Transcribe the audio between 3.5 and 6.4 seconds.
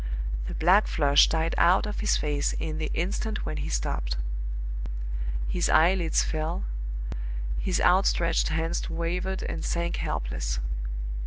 he stopped. His eyelids